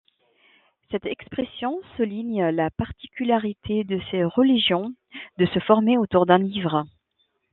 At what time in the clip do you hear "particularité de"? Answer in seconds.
2.71-4.01